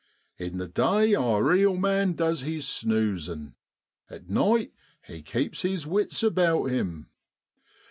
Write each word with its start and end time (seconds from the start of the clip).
In 0.39 0.57
the 0.57 0.67
day 0.67 1.13
our 1.13 1.53
eel 1.55 1.77
man 1.77 2.13
does 2.13 2.41
his 2.41 2.65
snoozin', 2.67 3.53
at 4.09 4.27
night 4.31 4.73
he 5.05 5.21
keeps 5.21 5.61
his 5.61 5.85
wits 5.85 6.23
about 6.23 6.71
him. 6.71 7.11